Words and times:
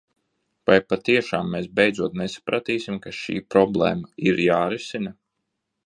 Vai 0.69 0.77
patiešām 0.93 1.51
mēs 1.55 1.67
beidzot 1.81 2.17
nesapratīsim, 2.23 2.99
ka 3.05 3.15
šī 3.21 3.39
problēma 3.57 4.13
ir 4.31 4.43
jārisina? 4.49 5.19